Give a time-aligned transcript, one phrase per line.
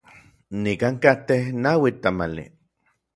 [0.63, 2.43] Nikan katej naui tamali.